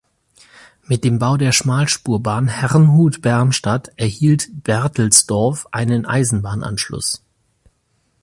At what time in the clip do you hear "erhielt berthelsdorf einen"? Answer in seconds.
3.97-6.07